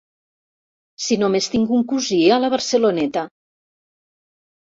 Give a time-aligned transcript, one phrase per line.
[1.07, 3.27] Si només tinc un cosí a la Barceloneta!